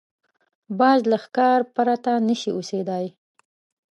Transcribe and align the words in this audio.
باز 0.79 0.99
له 1.11 1.17
ښکار 1.23 1.59
پرته 1.75 2.11
نه 2.27 2.35
شي 2.41 2.51
اوسېدای 2.55 3.05